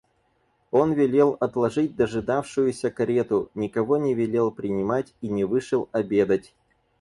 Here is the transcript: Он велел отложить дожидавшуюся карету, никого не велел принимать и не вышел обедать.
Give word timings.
Он 0.71 0.93
велел 0.93 1.37
отложить 1.39 1.95
дожидавшуюся 1.95 2.89
карету, 2.89 3.51
никого 3.53 3.97
не 3.97 4.15
велел 4.15 4.49
принимать 4.49 5.13
и 5.21 5.27
не 5.27 5.43
вышел 5.45 5.89
обедать. 5.91 6.55